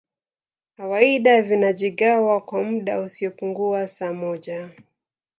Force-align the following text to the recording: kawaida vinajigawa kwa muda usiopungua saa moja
kawaida 0.77 1.41
vinajigawa 1.41 2.41
kwa 2.41 2.63
muda 2.63 2.99
usiopungua 2.99 3.87
saa 3.87 4.13
moja 4.13 4.69